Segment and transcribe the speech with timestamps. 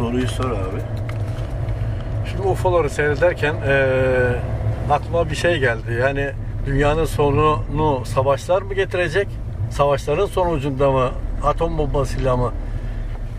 [0.00, 0.80] Soruyu sor abi.
[2.30, 4.40] Şimdi UFO'ları seyrederken eee
[4.90, 5.98] aklıma bir şey geldi.
[6.02, 6.30] Yani
[6.66, 9.28] dünyanın sonunu savaşlar mı getirecek?
[9.70, 11.10] Savaşların sonucunda mı?
[11.44, 12.52] Atom bombasıyla mı?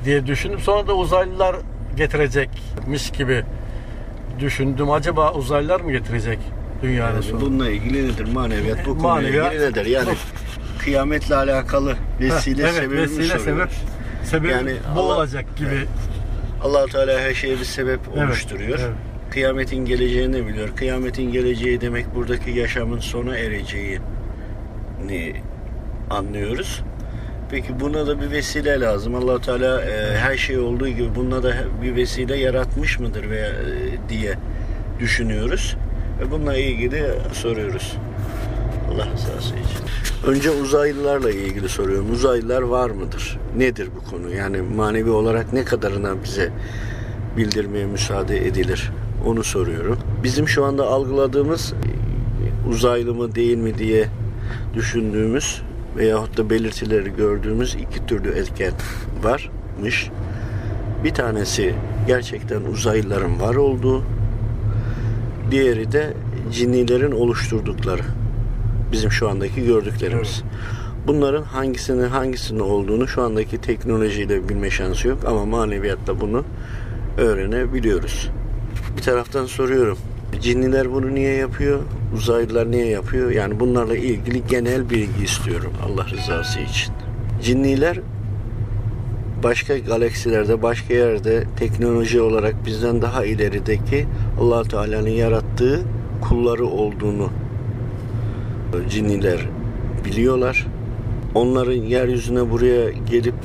[0.06, 0.60] diye düşündüm.
[0.60, 1.56] Sonra da uzaylılar
[1.98, 3.44] getirecekmiş gibi
[4.40, 4.92] düşündüm.
[4.92, 6.40] Acaba uzaylılar mı getirecek
[6.84, 7.42] dünyanın Yani sonunu?
[7.46, 8.34] bununla ilgili nedir?
[8.34, 9.54] Maneviyat bu konuyla Maneviyat.
[9.54, 9.86] ilgili nedir?
[9.86, 10.10] Yani
[10.80, 13.74] kıyametle alakalı vesile evet, sebebini vesile sebep soruyoruz.
[14.24, 15.86] sebep Yani bu Allah- olacak gibi.
[16.64, 18.80] Allah Teala her şeye bir sebep Evet, oluşturuyor.
[18.80, 18.90] evet.
[19.32, 20.70] Kıyametin geleceğini biliyor.
[20.76, 24.00] Kıyametin geleceği demek buradaki yaşamın sona ereceğini
[26.10, 26.82] anlıyoruz.
[27.52, 29.16] Peki buna da bir vesile lazım.
[29.16, 33.54] allah Teala e, her şey olduğu gibi buna da bir vesile yaratmış mıdır veya e,
[34.10, 34.34] diye
[35.00, 35.76] düşünüyoruz.
[36.20, 37.98] Ve bununla ilgili soruyoruz.
[38.92, 39.82] Allah rızası için.
[40.28, 42.12] Önce uzaylılarla ilgili soruyorum.
[42.12, 43.40] Uzaylılar var mıdır?
[43.58, 44.34] Nedir bu konu?
[44.34, 46.52] Yani manevi olarak ne kadarına bize
[47.38, 48.92] bildirmeye müsaade edilir?
[49.26, 50.00] Onu soruyorum.
[50.24, 51.74] Bizim şu anda algıladığımız
[52.70, 54.08] uzaylı mı değil mi diye
[54.74, 55.62] düşündüğümüz
[55.98, 58.74] veyahut da belirtileri gördüğümüz iki türlü etken
[59.24, 60.10] varmış.
[61.04, 61.76] Bir tanesi
[62.08, 64.04] gerçekten uzaylıların var olduğu,
[65.52, 66.14] diğeri de
[66.52, 68.02] cinnilerin oluşturdukları.
[68.92, 70.44] Bizim şu andaki gördüklerimiz.
[71.08, 76.44] Bunların hangisinin hangisinin olduğunu şu andaki teknolojiyle bilme şansı yok ama maneviyatta bunu
[77.18, 78.30] öğrenebiliyoruz.
[78.98, 79.98] Bir taraftan soruyorum.
[80.42, 81.80] Cinniler bunu niye yapıyor?
[82.16, 83.32] Uzaylılar niye yapıyor?
[83.32, 86.94] Yani bunlarla ilgili genel bilgi istiyorum Allah rızası için.
[87.44, 88.00] Cinniler
[89.44, 94.08] başka galaksilerde, başka yerde teknoloji olarak bizden daha ilerideki
[94.40, 95.82] allah Teala'nın yarattığı
[96.22, 97.30] kulları olduğunu
[98.90, 99.50] cinniler
[100.06, 100.68] biliyorlar.
[101.36, 103.36] Onların yeryüzüne buraya gelip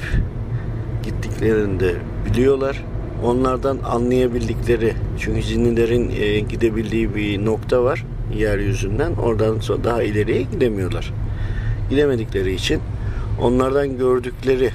[1.03, 1.95] gittiklerini de
[2.27, 2.85] biliyorlar.
[3.25, 8.05] Onlardan anlayabildikleri çünkü cinnilerin e, gidebildiği bir nokta var
[8.37, 9.13] yeryüzünden.
[9.13, 11.13] Oradan sonra daha ileriye gidemiyorlar.
[11.91, 12.81] Gidemedikleri için
[13.41, 14.71] onlardan gördükleri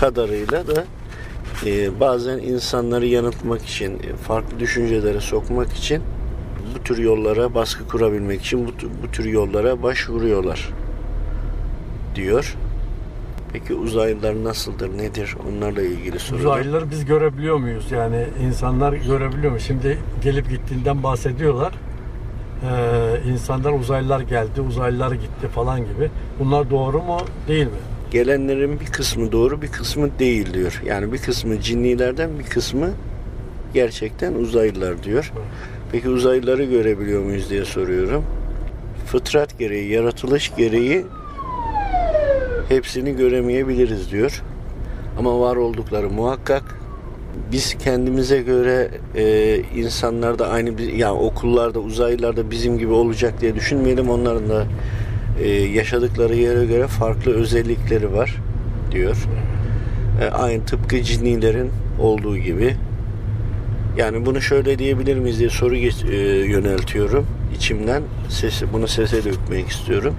[0.00, 0.84] kadarıyla da
[1.66, 6.02] e, bazen insanları yanıltmak için, farklı düşüncelere sokmak için
[6.76, 10.68] bu tür yollara baskı kurabilmek için bu, tür- bu tür yollara başvuruyorlar
[12.14, 12.54] diyor.
[13.52, 15.36] Peki uzaylılar nasıldır, nedir?
[15.48, 16.44] Onlarla ilgili sorular.
[16.44, 17.92] Uzaylıları biz görebiliyor muyuz?
[17.92, 19.60] Yani insanlar görebiliyor mu?
[19.60, 21.72] Şimdi gelip gittiğinden bahsediyorlar.
[22.62, 26.10] Ee, insanlar uzaylılar geldi, uzaylılar gitti falan gibi.
[26.38, 27.72] Bunlar doğru mu, değil mi?
[28.10, 30.82] Gelenlerin bir kısmı doğru, bir kısmı değil diyor.
[30.86, 32.90] Yani bir kısmı cinnilerden, bir kısmı
[33.74, 35.32] gerçekten uzaylılar diyor.
[35.92, 38.24] Peki uzaylıları görebiliyor muyuz diye soruyorum.
[39.06, 41.06] Fıtrat gereği, yaratılış gereği
[42.68, 44.42] hepsini göremeyebiliriz diyor.
[45.18, 46.62] Ama var oldukları muhakkak.
[47.52, 53.54] Biz kendimize göre e, insanlar da aynı yani okullarda uzaylılar da bizim gibi olacak diye
[53.54, 54.10] düşünmeyelim.
[54.10, 54.66] Onların da
[55.42, 58.36] e, yaşadıkları yere göre farklı özellikleri var
[58.92, 59.16] diyor.
[60.22, 61.70] E, aynı tıpkı cinnilerin
[62.00, 62.76] olduğu gibi.
[63.96, 67.26] Yani bunu şöyle diyebilir miyiz diye soru geç- e, yöneltiyorum
[67.56, 68.02] içimden.
[68.28, 70.14] Sesi, bunu sese dökmek istiyorum.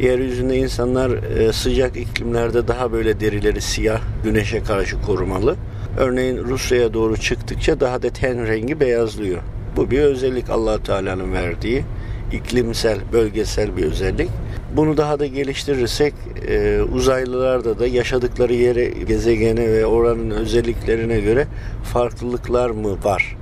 [0.00, 5.56] Yeryüzünde insanlar e, sıcak iklimlerde daha böyle derileri siyah, güneşe karşı korumalı.
[5.98, 9.38] Örneğin Rusya'ya doğru çıktıkça daha da ten rengi beyazlıyor.
[9.76, 11.84] Bu bir özellik allah Teala'nın verdiği
[12.32, 14.28] iklimsel, bölgesel bir özellik.
[14.76, 16.14] Bunu daha da geliştirirsek
[16.48, 21.46] e, uzaylılarda da yaşadıkları yere, gezegene ve oranın özelliklerine göre
[21.84, 23.36] farklılıklar mı var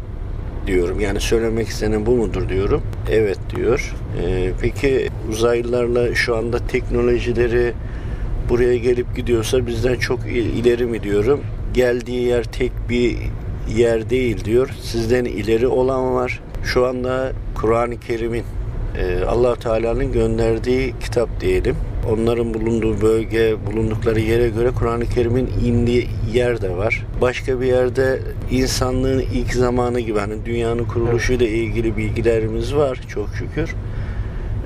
[0.67, 1.01] diyorum.
[1.01, 2.83] Yani söylemek istenen bu mudur diyorum.
[3.11, 3.95] Evet diyor.
[4.25, 7.73] E, peki uzaylılarla şu anda teknolojileri
[8.49, 11.41] buraya gelip gidiyorsa bizden çok ileri mi diyorum.
[11.75, 13.17] Geldiği yer tek bir
[13.77, 14.71] yer değil diyor.
[14.83, 16.41] Sizden ileri olan var.
[16.65, 18.45] Şu anda Kur'an-ı Kerim'in
[19.29, 21.77] allah Teala'nın gönderdiği kitap diyelim.
[22.11, 27.07] Onların bulunduğu bölge, bulundukları yere göre Kur'an-ı Kerim'in indiği yer de var.
[27.21, 28.19] Başka bir yerde
[28.51, 33.75] insanlığın ilk zamanı gibi hani dünyanın kuruluşuyla ilgili bilgilerimiz var çok şükür.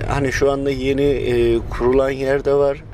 [0.08, 2.84] Hani şu anda yeni e, kurulan yer de var.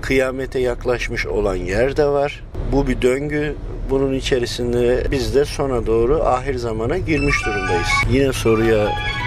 [0.00, 2.44] Kıyamete yaklaşmış olan yer de var.
[2.72, 3.54] Bu bir döngü.
[3.90, 7.88] Bunun içerisinde biz de sona doğru ahir zamana girmiş durumdayız.
[8.10, 8.78] Yine soruya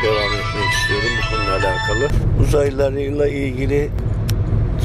[0.04, 2.08] devam etmek istiyorum bu konuyla alakalı.
[2.42, 3.90] Uzaylılarla ilgili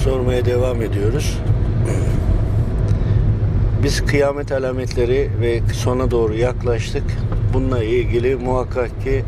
[0.05, 1.39] sormaya devam ediyoruz.
[3.83, 7.05] Biz kıyamet alametleri ve sona doğru yaklaştık.
[7.55, 9.25] Bununla ilgili muhakkak ki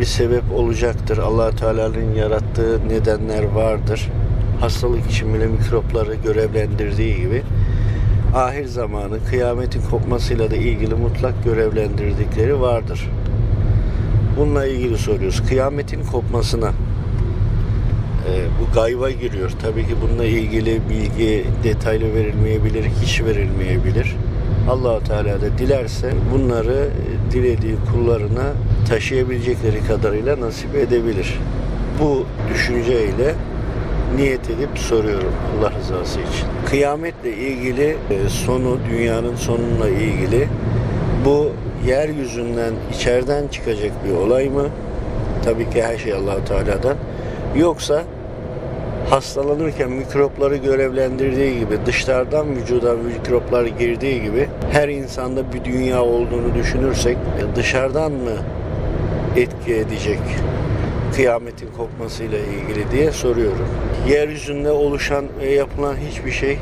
[0.00, 1.18] bir sebep olacaktır.
[1.18, 4.08] allah Teala'nın yarattığı nedenler vardır.
[4.60, 7.42] Hastalık için bile mikropları görevlendirdiği gibi
[8.34, 13.10] ahir zamanı kıyametin kopmasıyla da ilgili mutlak görevlendirdikleri vardır.
[14.36, 15.42] Bununla ilgili soruyoruz.
[15.48, 16.68] Kıyametin kopmasına
[18.28, 19.50] e, bu gayba giriyor.
[19.62, 24.16] Tabii ki bununla ilgili bilgi detaylı verilmeyebilir, hiç verilmeyebilir.
[24.70, 28.52] allah Teala da dilerse bunları e, dilediği kullarına
[28.88, 31.38] taşıyabilecekleri kadarıyla nasip edebilir.
[32.00, 33.34] Bu düşünceyle
[34.16, 36.46] niyet edip soruyorum Allah rızası için.
[36.66, 40.48] Kıyametle ilgili e, sonu, dünyanın sonunla ilgili
[41.24, 41.50] bu
[41.86, 44.66] yeryüzünden içeriden çıkacak bir olay mı?
[45.44, 46.96] Tabii ki her şey allah Teala'dan.
[47.56, 48.04] Yoksa
[49.10, 57.16] hastalanırken mikropları görevlendirdiği gibi dışarıdan vücuda mikroplar girdiği gibi her insanda bir dünya olduğunu düşünürsek
[57.16, 58.36] e, dışarıdan mı
[59.36, 60.18] etki edecek
[61.14, 63.68] kıyametin kopmasıyla ilgili diye soruyorum.
[64.08, 66.58] Yeryüzünde oluşan ve yapılan hiçbir şey e,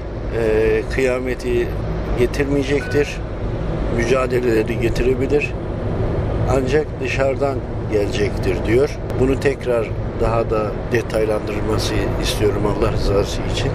[0.95, 1.69] kıyameti
[2.19, 3.17] getirmeyecektir.
[3.97, 5.53] Mücadeleleri getirebilir.
[6.51, 7.59] Ancak dışarıdan
[7.93, 8.91] gelecektir diyor.
[9.21, 9.89] Bunu tekrar
[10.21, 13.71] daha da detaylandırılması istiyorum Allah rızası için.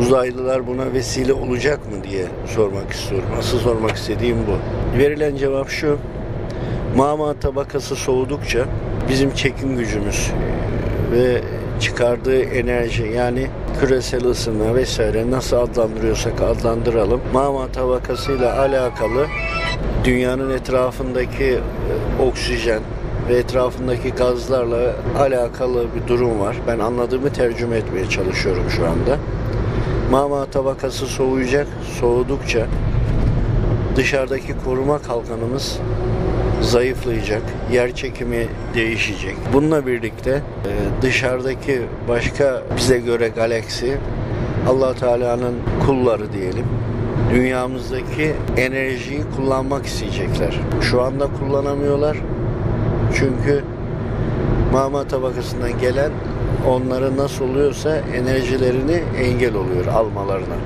[0.00, 3.28] Uzaylılar buna vesile olacak mı diye sormak istiyorum.
[3.38, 4.98] Asıl sormak istediğim bu.
[4.98, 5.98] Verilen cevap şu.
[6.96, 8.64] Mama tabakası soğudukça
[9.10, 10.30] bizim çekim gücümüz
[11.12, 11.42] ve
[11.80, 13.46] çıkardığı enerji yani
[13.80, 17.20] küresel ısınma vesaire nasıl adlandırıyorsak adlandıralım.
[17.32, 19.26] Mama tabakasıyla alakalı
[20.04, 22.80] dünyanın etrafındaki e, oksijen
[23.28, 26.56] ve etrafındaki gazlarla alakalı bir durum var.
[26.66, 29.18] Ben anladığımı tercüme etmeye çalışıyorum şu anda.
[30.10, 31.66] Mama tabakası soğuyacak.
[32.00, 32.66] Soğudukça
[33.96, 35.78] dışarıdaki koruma kalkanımız
[36.62, 39.34] zayıflayacak, yer çekimi değişecek.
[39.52, 43.98] Bununla birlikte e, dışarıdaki başka bize göre galaksi
[44.68, 45.54] Allah Teala'nın
[45.86, 46.66] kulları diyelim.
[47.34, 50.60] Dünyamızdaki enerjiyi kullanmak isteyecekler.
[50.82, 52.16] Şu anda kullanamıyorlar.
[53.14, 53.64] Çünkü
[54.72, 56.10] mama tabakasından gelen
[56.68, 60.56] onları nasıl oluyorsa enerjilerini engel oluyor almalarına.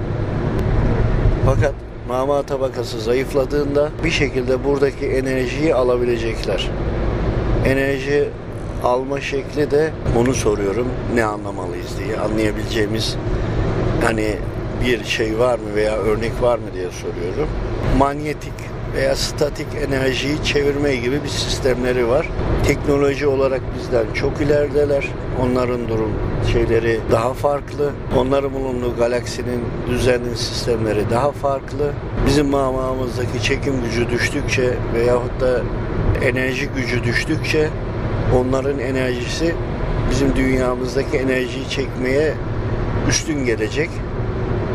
[1.46, 1.74] Fakat
[2.12, 6.70] mama tabakası zayıfladığında bir şekilde buradaki enerjiyi alabilecekler.
[7.66, 8.28] Enerji
[8.84, 13.16] alma şekli de onu soruyorum ne anlamalıyız diye anlayabileceğimiz
[14.04, 14.36] hani
[14.84, 17.48] bir şey var mı veya örnek var mı diye soruyorum.
[17.98, 22.28] Manyetik veya statik enerjiyi çevirme gibi bir sistemleri var.
[22.66, 25.08] Teknoloji olarak bizden çok ilerideler.
[25.42, 26.12] Onların durum
[26.52, 27.90] şeyleri daha farklı.
[28.18, 29.60] Onların bulunduğu galaksinin
[29.90, 31.92] düzenli sistemleri daha farklı.
[32.26, 35.60] Bizim mamamızdaki çekim gücü düştükçe veyahut da
[36.24, 37.68] enerji gücü düştükçe
[38.36, 39.54] onların enerjisi
[40.10, 42.34] bizim dünyamızdaki enerjiyi çekmeye
[43.08, 43.90] üstün gelecek.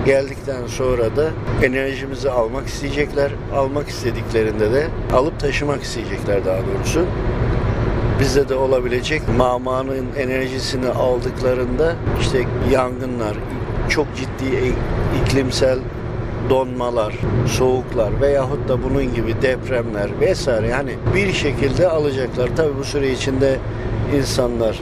[0.08, 1.30] Geldikten sonra da
[1.64, 3.32] enerjimizi almak isteyecekler.
[3.56, 7.06] Almak istediklerinde de alıp taşımak isteyecekler daha doğrusu.
[8.20, 13.38] Bizde de olabilecek mamanın enerjisini aldıklarında işte yangınlar,
[13.90, 14.74] çok ciddi
[15.24, 15.80] iklimsel
[16.50, 17.14] donmalar,
[17.48, 22.50] soğuklar veyahut da bunun gibi depremler vesaire yani bir şekilde alacaklar.
[22.56, 23.58] Tabi bu süre içinde
[24.18, 24.82] insanlar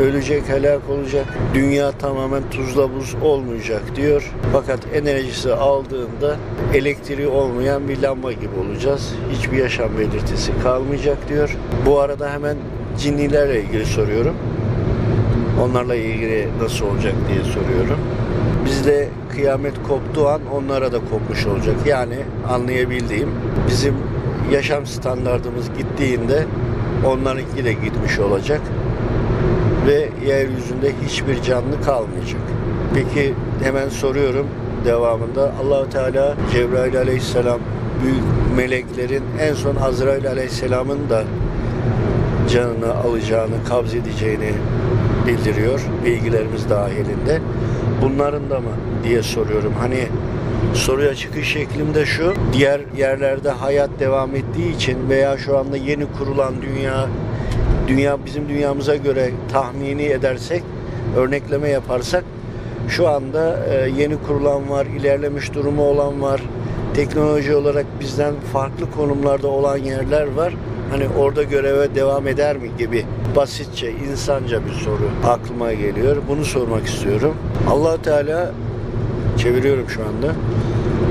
[0.00, 1.26] ölecek, helak olacak.
[1.54, 4.32] Dünya tamamen tuzla buz olmayacak diyor.
[4.52, 6.36] Fakat enerjisi aldığında
[6.74, 9.14] elektriği olmayan bir lamba gibi olacağız.
[9.32, 11.56] Hiçbir yaşam belirtisi kalmayacak diyor.
[11.86, 12.56] Bu arada hemen
[12.98, 14.34] cinnilerle ilgili soruyorum.
[15.62, 17.98] Onlarla ilgili nasıl olacak diye soruyorum.
[18.64, 21.74] Bizde kıyamet koptuğu an onlara da kopmuş olacak.
[21.86, 22.16] Yani
[22.48, 23.28] anlayabildiğim
[23.68, 23.94] bizim
[24.52, 26.44] yaşam standartımız gittiğinde
[27.06, 28.60] onlarınki de gitmiş olacak
[29.86, 32.40] ve yeryüzünde hiçbir canlı kalmayacak.
[32.94, 34.46] Peki hemen soruyorum
[34.84, 37.60] devamında allah Teala Cebrail aleyhisselam
[38.02, 38.22] büyük
[38.56, 41.24] meleklerin en son Azrail aleyhisselamın da
[42.48, 44.52] canını alacağını, kabz edeceğini
[45.26, 47.40] bildiriyor bilgilerimiz dahilinde.
[48.02, 48.70] Bunların da mı
[49.04, 49.72] diye soruyorum.
[49.80, 50.06] Hani
[50.74, 52.34] soruya çıkış şeklimde şu.
[52.52, 57.06] Diğer yerlerde hayat devam ettiği için veya şu anda yeni kurulan dünya
[57.88, 60.62] dünya bizim dünyamıza göre tahmini edersek,
[61.16, 62.24] örnekleme yaparsak
[62.88, 66.42] şu anda e, yeni kurulan var, ilerlemiş durumu olan var.
[66.94, 70.54] Teknoloji olarak bizden farklı konumlarda olan yerler var.
[70.90, 73.04] Hani orada göreve devam eder mi gibi
[73.36, 76.16] basitçe, insanca bir soru aklıma geliyor.
[76.28, 77.34] Bunu sormak istiyorum.
[77.70, 78.50] allah Teala
[79.38, 80.32] çeviriyorum şu anda.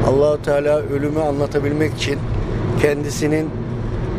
[0.07, 2.19] allah Teala ölümü anlatabilmek için
[2.81, 3.49] kendisinin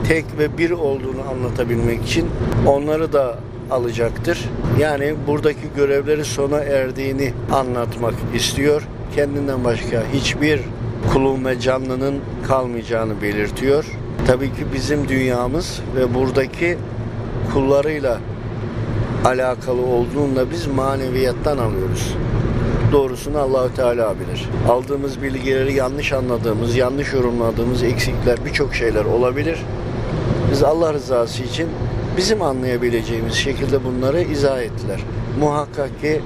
[0.08, 2.28] tek ve bir olduğunu anlatabilmek için
[2.66, 3.38] onları da
[3.70, 4.50] alacaktır.
[4.80, 8.82] Yani buradaki görevleri sona erdiğini anlatmak istiyor.
[9.14, 10.60] Kendinden başka hiçbir
[11.12, 12.14] kulun ve canlının
[12.48, 13.84] kalmayacağını belirtiyor.
[14.26, 16.78] Tabii ki bizim dünyamız ve buradaki
[17.52, 18.18] kullarıyla
[19.25, 22.14] alakalı olduğunda biz maneviyattan alıyoruz.
[22.92, 24.48] Doğrusunu Allahü Teala bilir.
[24.68, 29.58] Aldığımız bilgileri yanlış anladığımız, yanlış yorumladığımız eksikler, birçok şeyler olabilir.
[30.50, 31.68] Biz Allah rızası için
[32.16, 35.00] bizim anlayabileceğimiz şekilde bunları izah ettiler.
[35.40, 36.20] Muhakkak ki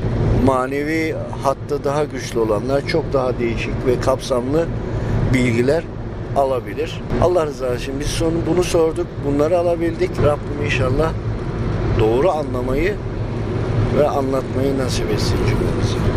[0.47, 4.67] manevi hattı daha güçlü olanlar çok daha değişik ve kapsamlı
[5.35, 5.85] bilgiler
[6.37, 7.01] alabilir.
[7.23, 10.11] Allah rızası için biz sonu bunu sorduk, bunları alabildik.
[10.23, 11.13] Rabbim inşallah
[12.01, 12.95] doğru anlamayı
[13.99, 16.11] ve anlatmayı nasip etsin cümlemize.